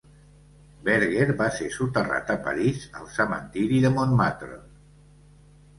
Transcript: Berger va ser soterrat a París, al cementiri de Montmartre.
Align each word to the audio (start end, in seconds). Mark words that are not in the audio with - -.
Berger 0.87 1.27
va 1.41 1.49
ser 1.57 1.67
soterrat 1.75 2.33
a 2.35 2.39
París, 2.49 2.89
al 3.03 3.07
cementiri 3.19 3.87
de 3.87 3.95
Montmartre. 4.01 4.61